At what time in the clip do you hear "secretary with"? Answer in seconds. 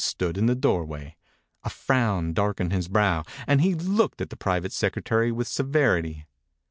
4.71-5.47